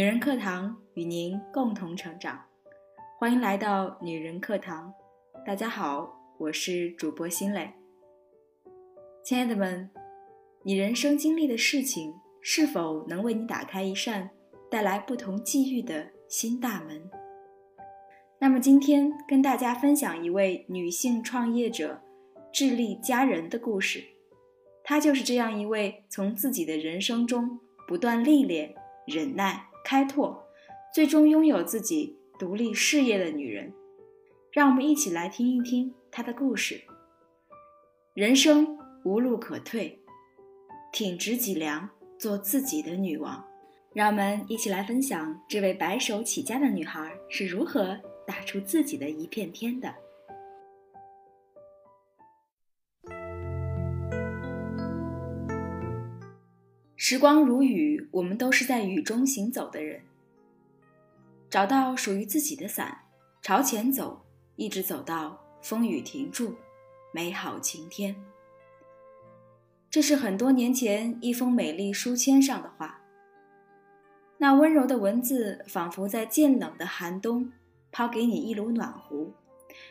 [0.00, 2.42] 女人课堂与您共同成长，
[3.18, 4.90] 欢迎来到女人课堂。
[5.44, 7.70] 大家好，我是主播心蕾。
[9.22, 9.90] 亲爱的们，
[10.62, 14.30] 你人生经历的事情是否能为你打开一扇
[14.70, 17.10] 带来不同际遇的新大门？
[18.38, 22.00] 那么今天跟大家分享一位女性创业者
[22.50, 24.02] 智利佳人的故事。
[24.82, 28.74] 她就是这样一位从自己的人生中不断历练、
[29.06, 29.66] 忍耐。
[29.84, 30.44] 开拓，
[30.94, 33.72] 最终拥有自己独立事业的女人，
[34.52, 36.80] 让我们一起来听一听她的故事。
[38.14, 39.98] 人生无路可退，
[40.92, 41.88] 挺直脊梁，
[42.18, 43.44] 做自己的女王。
[43.92, 49.92] 让我们一起来分享这位白手起家的女孩是如何打出自己的一片天的。
[57.10, 60.00] 时光如雨，我们都是在雨中行走的人。
[61.50, 63.00] 找到属于自己的伞，
[63.42, 66.54] 朝前走，一直走到风雨停住，
[67.12, 68.14] 美好晴天。
[69.90, 73.00] 这是很多年前一封美丽书签上的话。
[74.38, 77.50] 那温柔的文字，仿佛在渐冷的寒冬，
[77.90, 79.32] 抛给你一炉暖壶，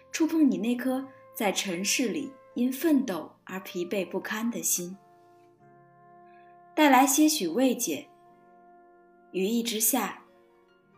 [0.09, 4.95] 触碰你那颗在尘世里因奋斗而疲惫不堪的心。
[6.79, 8.07] 带来些许慰藉。
[9.33, 10.21] 雨一直下，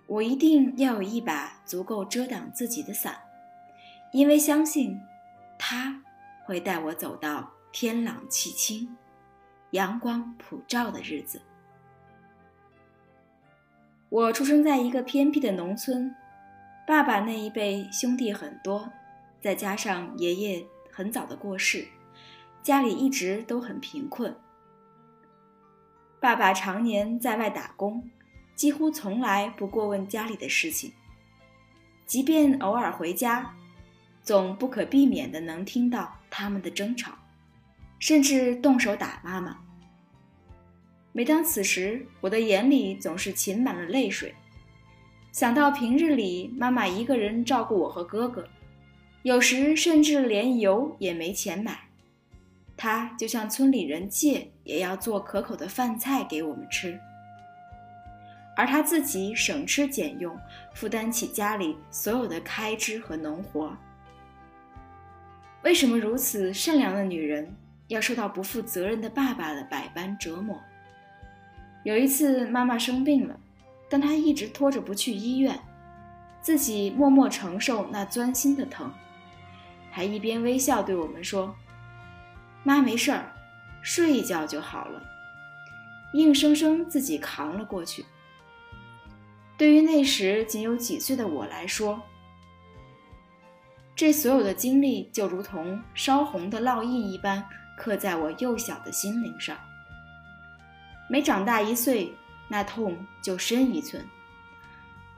[0.05, 3.17] 我一定要有一把足够遮挡自己的伞，
[4.13, 5.01] 因为相信，
[5.57, 6.03] 它
[6.45, 8.95] 会带我走到天朗气清、
[9.71, 11.41] 阳光普照的日子。
[14.09, 16.15] 我出生在一个偏僻的农村，
[16.85, 18.87] 爸爸那一辈兄弟很多，
[19.41, 21.87] 再加上爷爷很早的过世，
[22.61, 24.35] 家里一直都很贫困。
[26.21, 28.07] 爸爸常年在外打工，
[28.53, 30.93] 几乎从来不过问家里的事情。
[32.05, 33.55] 即便偶尔回家，
[34.21, 37.13] 总不可避免的能听到他们的争吵，
[37.97, 39.57] 甚至动手打妈妈。
[41.11, 44.35] 每当此时，我的眼里总是噙满了泪水，
[45.31, 48.47] 想到平日里妈妈一个人照顾我和哥哥，
[49.23, 51.87] 有时甚至连油也没钱买。
[52.77, 56.97] 他就向村里人借，也要做可口的饭菜给我们吃，
[58.55, 60.39] 而他自己省吃俭用，
[60.73, 63.75] 负担起家里所有的开支和农活。
[65.63, 67.53] 为什么如此善良的女人
[67.89, 70.57] 要受到不负责任的爸爸的百般折磨？
[71.83, 73.37] 有一次妈妈生病了，
[73.89, 75.59] 但她一直拖着不去医院，
[76.39, 78.89] 自己默默承受那钻心的疼，
[79.91, 81.53] 还一边微笑对我们说。
[82.63, 83.33] 妈没事儿，
[83.81, 85.01] 睡一觉就好了，
[86.13, 88.05] 硬生生自己扛了过去。
[89.57, 92.01] 对于那时仅有几岁的我来说，
[93.95, 97.45] 这所有的经历就如同烧红的烙印一般，
[97.77, 99.57] 刻在我幼小的心灵上。
[101.09, 102.11] 每长大一岁，
[102.47, 104.03] 那痛就深一寸，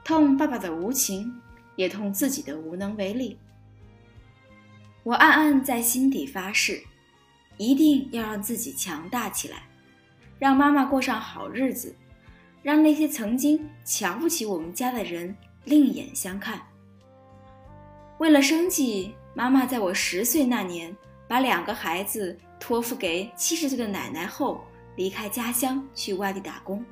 [0.02, 1.40] 痛爸爸的无情，
[1.76, 3.38] 也痛自己的无能为力。
[5.02, 6.82] 我暗暗在心底发誓。
[7.56, 9.62] 一定要让自己强大起来，
[10.38, 11.94] 让妈妈过上好日子，
[12.62, 16.60] 让那些曾经瞧不起我们家的人另眼相看。
[18.18, 20.96] 为了生计，妈妈在我十岁那年
[21.28, 24.64] 把两个孩子托付给七十岁的奶奶后，
[24.96, 26.84] 离开家乡去外地打工。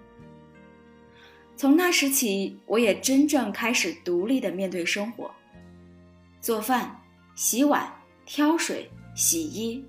[1.57, 5.31] 从那时起，我也真正开始独立的面对生活，
[6.41, 7.01] 做饭、
[7.37, 7.93] 洗碗、
[8.25, 9.85] 挑水、洗衣。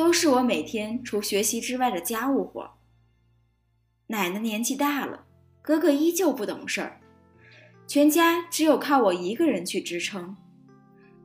[0.00, 2.78] 都是我每天除学习之外的家务活。
[4.06, 5.26] 奶奶年纪大了，
[5.60, 6.98] 哥哥依旧不懂事儿，
[7.86, 10.34] 全家只有靠我一个人去支撑。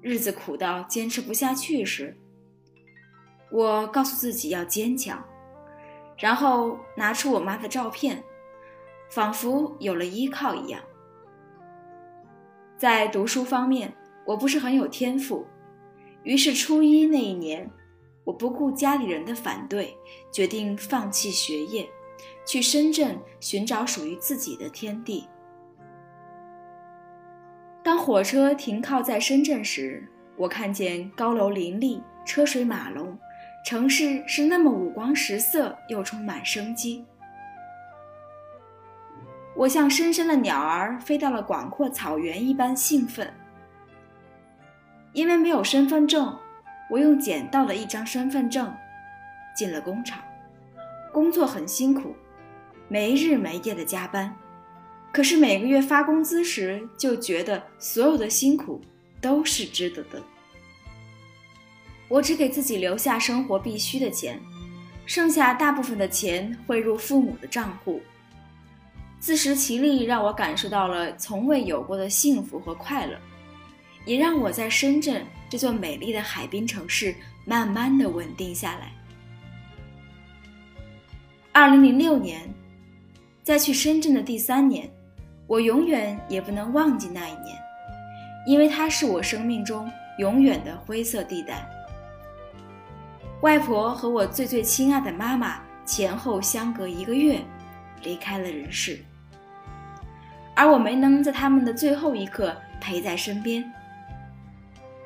[0.02, 2.18] 日子苦到坚持不下去时，
[3.50, 5.24] 我告诉自己要坚强，
[6.18, 8.22] 然后拿出我妈的照片，
[9.10, 10.82] 仿佛有了依靠一样。
[12.78, 13.96] 在读书方面，
[14.26, 15.48] 我不是很有天赋，
[16.24, 17.72] 于是初一那一年。
[18.26, 19.96] 我不顾家里人的反对，
[20.32, 21.88] 决定放弃学业，
[22.46, 25.30] 去深圳寻找属于自己的天地。
[27.84, 30.06] 当火车停靠在深圳时，
[30.36, 33.18] 我看见高楼林立，车水马龙，
[33.64, 37.06] 城市是那么五光十色又充满生机。
[39.56, 43.32] 我像深深的鸟儿飞到了广阔草原一般兴奋，
[45.14, 46.36] 因为没有身份证。
[46.90, 48.74] 我用捡到的一张身份证
[49.56, 50.22] 进了工厂，
[51.12, 52.16] 工作很辛苦，
[52.88, 54.36] 没日没夜的加班，
[55.12, 58.82] 可是每个月发工资时，就觉得所有的辛苦
[59.20, 60.22] 都是值得的。
[62.08, 64.40] 我只给自己留下生活必须的钱，
[65.08, 68.02] 剩下大部分的钱汇入父母的账户。
[69.20, 73.18] 自食其力让我感受到了从未有过的幸福和快乐，
[74.06, 77.16] 也让我在深圳这座美丽的海滨城市
[77.46, 78.92] 慢慢的稳定下来。
[81.52, 82.42] 二零零六年，
[83.44, 84.90] 在去深圳的第三年，
[85.48, 87.58] 我永远也不能忘记那一年，
[88.46, 91.66] 因为它是我生命中永远的灰色地带。
[93.42, 97.40] 外婆和我最最亲爱的妈妈前后相隔一个月，
[98.02, 99.00] 离开了人世。
[100.56, 103.72] 而我没能在他们的最后一刻陪在身边。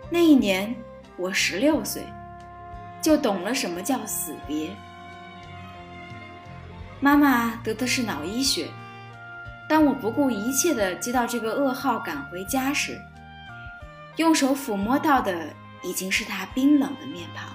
[0.09, 0.75] 那一年
[1.17, 2.03] 我十六岁，
[3.01, 4.71] 就懂了什么叫死别。
[6.99, 8.67] 妈妈得的是脑溢血，
[9.69, 12.99] 当我不顾一切的接到这个噩耗赶回家时，
[14.17, 15.53] 用手抚摸到的
[15.83, 17.49] 已经是她冰冷的面庞。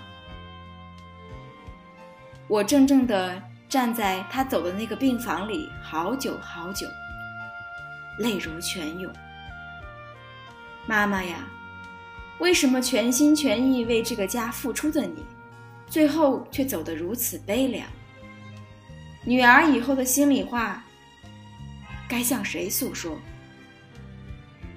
[2.47, 6.87] 我怔怔地站在她走的那个病房里，好久好久。
[8.19, 9.13] 泪如泉涌，
[10.87, 11.39] 妈妈呀，
[12.41, 15.25] 为什么全心全意为这个家付出的你，
[15.87, 17.87] 最后却走得如此悲凉？
[19.25, 20.85] 女儿以后的心里话，
[22.09, 23.17] 该向谁诉说？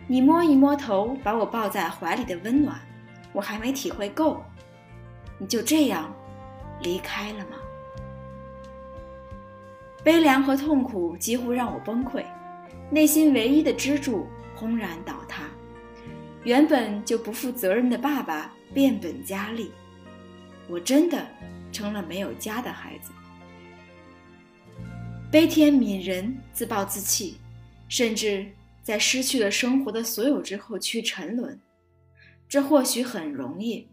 [0.07, 2.79] 你摸一摸头，把我抱在怀里的温暖，
[3.33, 4.41] 我还没体会够，
[5.37, 6.13] 你就这样
[6.81, 7.57] 离开了吗？
[10.03, 12.23] 悲凉和痛苦几乎让我崩溃。
[12.89, 14.25] 内心唯一的支柱
[14.55, 15.43] 轰然倒塌，
[16.47, 19.69] 原本就不负责任的爸爸变本加厉，
[20.69, 21.27] 我真的
[21.73, 23.11] 成了没有家的孩子。
[25.29, 27.37] 悲天悯人，自暴自弃，
[27.89, 28.47] 甚至
[28.81, 31.59] 在失去了生活的所有之后去沉沦，
[32.47, 33.89] 这或许很容易，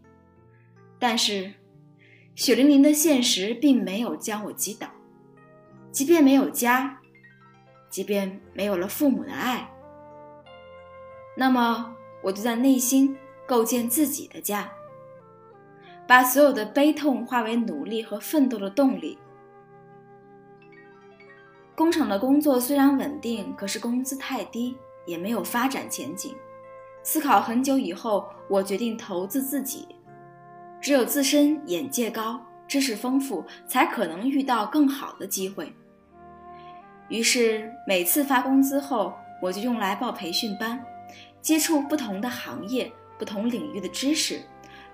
[0.97, 1.55] 但是
[2.35, 4.89] 血淋淋的现实并没有将我击倒，
[5.91, 7.01] 即便没有家。
[7.89, 9.69] 即便没有了父母的爱，
[11.37, 11.94] 那么
[12.25, 14.67] 我就在内心构建自己的家，
[16.07, 19.19] 把所有的悲痛化为努力和奋斗的动力。
[21.75, 24.75] 工厂的工作虽然稳定，可是工资太低，
[25.05, 26.35] 也没有发展前景。
[27.03, 29.87] 思考很久以后，我决定投资自己。
[30.81, 35.71] 只有自身眼界高、知识丰富，才可能遇到更好的机会。
[37.09, 39.13] 于是每次发工资后，
[39.43, 40.83] 我就用来报培训班，
[41.45, 44.41] 接触不同的行业、不同领域的知识，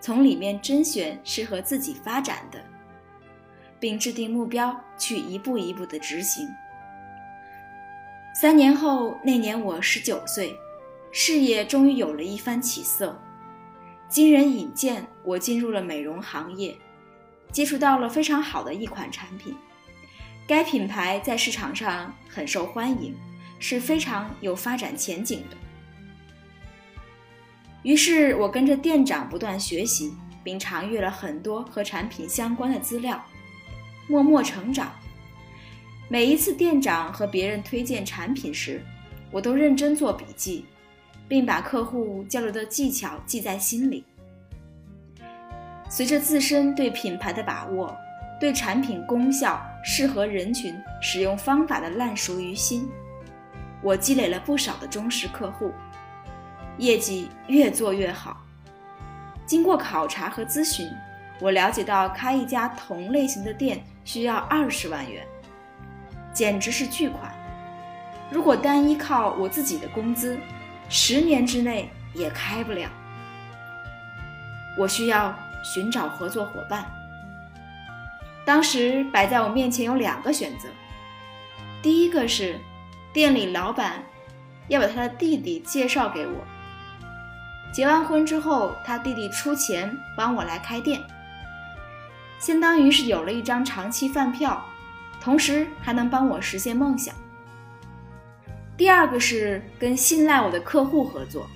[0.02, 2.62] 从里面甄选适合自己发展的，
[3.80, 6.46] 并制定目标去一步一步的执行。
[8.36, 10.54] 三年后，那年我十九岁，
[11.14, 13.18] 事业终于有了一番起色。
[14.10, 16.76] 经人引荐，我进入了美容行业，
[17.50, 19.56] 接触到了非常好的一款产品。
[20.46, 23.16] 该品牌在市场上很受欢迎，
[23.58, 25.56] 是非常有发展前景的。
[27.84, 30.14] 于是我跟着店长不断学习，
[30.44, 33.24] 并查阅了很多和产品相关的资料，
[34.08, 34.92] 默默成长。
[36.08, 38.84] 每一次店长和别人推荐产品时，
[39.32, 40.66] 我都认真做笔记，
[41.28, 44.04] 并把客户交流的技巧记在心里。
[45.90, 47.96] 随着自身对品牌的把握。
[48.40, 52.90] 对产品功效、适合人群、使用方法的烂熟于心，
[53.84, 55.72] 我积累了不少的忠实客户，
[56.82, 58.42] 业绩越做越好。
[59.46, 60.90] 经过考察和咨询，
[61.40, 65.24] 我了解到开一家同类型的店需要二十万元，
[66.34, 67.32] 简直是巨款。
[68.32, 70.40] 如果单依靠我自己的工资，
[70.90, 72.90] 十年之内也开不了。
[74.76, 76.84] 我需要寻找合作伙伴。
[78.44, 80.68] 当时摆在我面前有两个选择，
[81.84, 82.60] 第一个是
[83.14, 84.04] 店里老板
[84.68, 86.34] 要把他的弟弟介绍给我，
[87.72, 91.02] 结完婚之后他弟弟出钱帮我来开店，
[92.40, 94.64] 相当于是有了一张长期饭票，
[95.22, 97.16] 同时还能帮我实现梦想。
[98.76, 101.48] 第二个是跟信赖我的客户合作，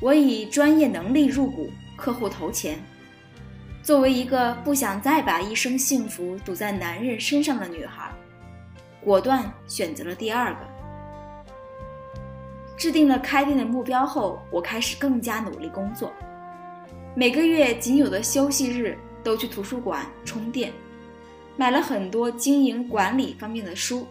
[0.00, 2.78] 我以专业能力入股，客户投钱。
[3.82, 8.12] 作为一个不想再把一生幸福赌在男人身上的女孩，
[9.00, 10.77] 果断选择了第二个。
[12.78, 16.12] 制定了开店的目标后，我开始更加努力工作，
[17.16, 20.72] 每个月仅有的休息日都去图书馆充电，
[21.56, 24.06] 买了很多经营管理方面的书，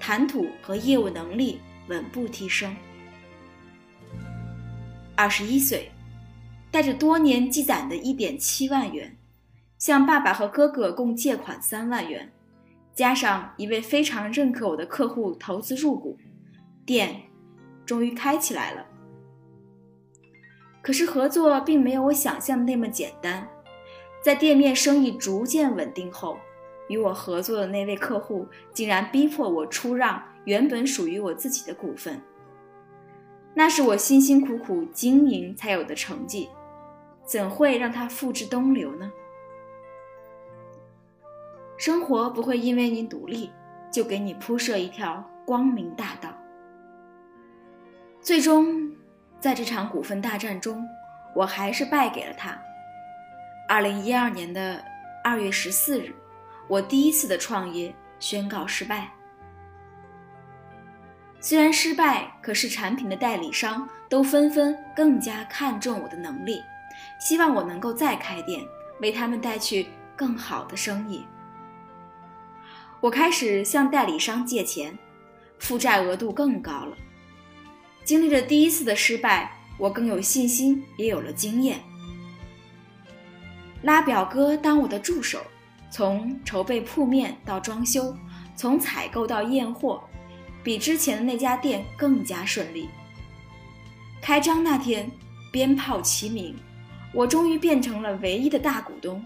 [0.00, 2.74] 谈吐和业务能力稳步提升。
[5.14, 5.88] 二十一岁，
[6.72, 9.16] 带着多年积攒的一点七万元，
[9.78, 12.28] 向爸爸和哥哥共借款三万元，
[12.92, 16.18] 加上一位非常认可我的客户投资入股，
[16.84, 17.22] 店
[17.84, 18.86] 终于开起来了。
[20.82, 23.48] 可是合作并没有我想象的那么简单，
[24.22, 26.38] 在店面生意逐渐稳定后，
[26.88, 32.20] 与我合作的那位客户竟然逼迫我出让原本属于我自己的股份。
[33.54, 36.50] 那是我辛辛苦苦经营才有的成绩，
[37.24, 39.10] 怎会让它付之东流呢？
[41.78, 43.50] 生活不会因为你努力
[43.90, 46.28] 就给你铺设一条光明大道。
[48.24, 48.90] 最终，
[49.38, 50.88] 在这场股份大战中，
[51.34, 52.58] 我还是败给了他。
[53.68, 54.82] 二零一二年的
[55.22, 56.10] 二月十四日，
[56.66, 59.10] 我第一次的创业宣告失败。
[61.38, 66.62] 虽然失败，可是产品的代理商都纷纷更加看重我的能力，
[67.20, 68.64] 希望我能够再开店，
[69.02, 71.26] 为他们带去更好的生意。
[73.02, 74.98] 我开始向代理商借钱，
[75.58, 76.96] 负债额度更高了。
[78.04, 81.80] 经历了第一次的失败，我更有信心，也有了经验。
[83.82, 85.40] 拉表哥当我的助手，
[85.90, 88.16] 从筹备铺面到装修，
[88.54, 90.02] 从采购到验货。
[90.62, 92.88] 比之前的那家店更加顺利。
[94.22, 95.10] 开张那天，
[95.52, 96.56] 鞭炮齐鸣，
[97.12, 99.22] 我终于变成了唯一的大股东。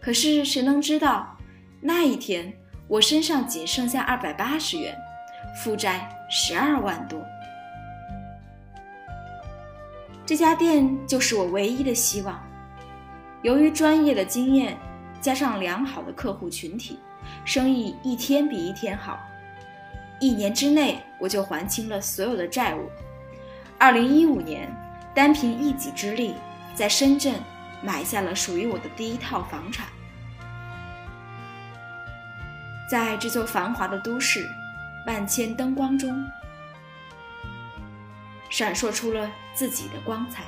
[0.00, 1.36] 可是谁能知道，
[1.78, 2.50] 那一天
[2.88, 4.96] 我身上仅剩下二百八十元，
[5.62, 7.22] 负债十二万多。
[10.32, 12.42] 这家店就是我唯一的希望。
[13.42, 14.78] 由于专业的经验，
[15.20, 16.98] 加上良好的客户群体，
[17.44, 19.20] 生意一天比一天好。
[20.20, 22.88] 一年之内，我就还清了所有的债务。
[23.76, 24.74] 二零一五年，
[25.14, 26.34] 单凭一己之力，
[26.74, 27.34] 在深圳
[27.82, 29.86] 买下了属于我的第一套房产。
[32.90, 34.48] 在这座繁华的都市，
[35.06, 36.26] 万千灯光中，
[38.48, 40.44] 闪烁出了自己的光彩。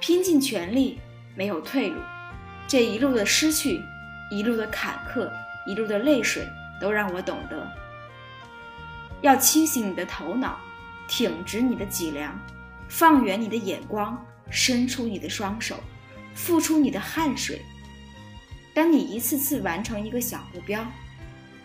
[0.00, 0.98] 拼尽全力，
[1.34, 2.00] 没有退路。
[2.66, 3.82] 这一路的失去，
[4.30, 5.30] 一路的坎坷，
[5.66, 6.46] 一路的泪水，
[6.80, 7.70] 都让我懂得。
[9.20, 10.58] 要清醒你的头脑，
[11.08, 12.38] 挺直你的脊梁，
[12.88, 15.78] 放远你的眼光，伸出你的双手，
[16.34, 17.60] 付出你的汗水。
[18.72, 20.82] 当你一次次完成一个小目标，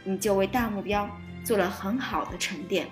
[0.04, 1.10] 你就为大目标
[1.44, 2.88] 做了很好的沉淀。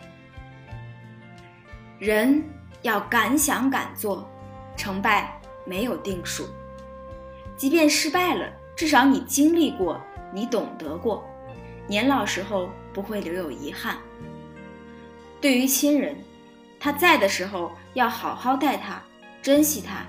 [2.00, 2.44] 人
[2.84, 4.30] 要敢想敢做，
[4.78, 6.46] 成败没有定数。
[7.58, 10.00] 即便失败了，至少你经历过，
[10.32, 11.24] 你懂得过，
[11.88, 13.98] 年老时候不会留有遗憾。
[15.42, 16.16] 对于亲人，
[16.80, 19.02] 他在的时候要好好待他，
[19.42, 20.06] 珍惜他。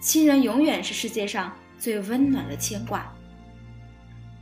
[0.00, 3.10] 亲人永远是世界上最温暖的牵挂。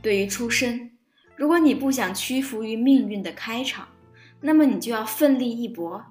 [0.01, 0.91] 对于出身，
[1.35, 3.87] 如果你不想屈服于命运的开场，
[4.41, 6.03] 那么你就要奋力一搏，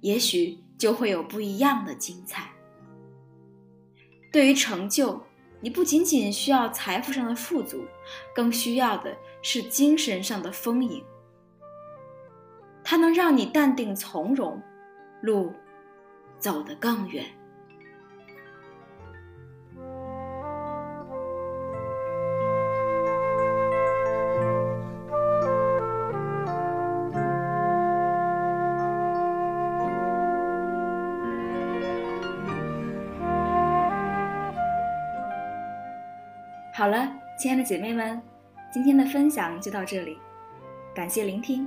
[0.00, 2.50] 也许就会有不一样的精彩。
[4.32, 5.22] 对于成就，
[5.60, 7.84] 你不仅仅需要财富上的富足，
[8.34, 11.02] 更需要的是精神上的丰盈。
[12.84, 14.62] 它能让你淡定从容，
[15.22, 15.52] 路
[16.38, 17.24] 走得更远。
[37.46, 38.20] 亲爱的姐妹们，
[38.72, 40.18] 今天的分享就到这里，
[40.92, 41.64] 感谢聆听。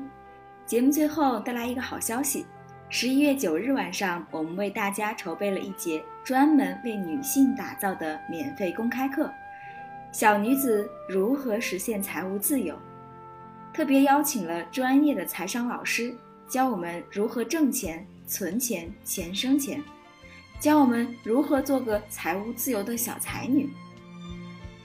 [0.65, 2.45] 节目最后带来一个好消息：
[2.89, 9.27] 十一月九日晚上，我们为大家筹备了一节专门为女性打造的免费公开课，
[10.11, 12.75] 《小女子如何实现财务自由》。
[13.73, 16.13] 特别邀请了专业的财商老师，
[16.45, 19.81] 教我们如何挣钱、存钱、钱生钱，
[20.59, 23.69] 教我们如何做个财务自由的小才女。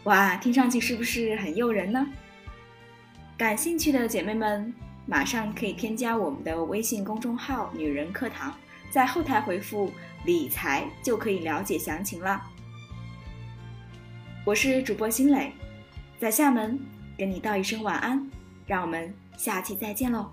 [0.04, 2.06] 哇，听上去是不是很诱人呢？
[3.36, 4.72] 感兴趣的姐妹们。
[5.06, 8.54] 马上可以添加我们的微信公众号“女人课堂”，
[8.90, 9.92] 在后台回复
[10.24, 12.42] “理财”就可以了解详情了。
[14.46, 15.52] 我是主播新磊，
[16.18, 16.80] 在厦门
[17.18, 18.30] 跟你道一声晚安，
[18.66, 20.32] 让我们下期再见喽。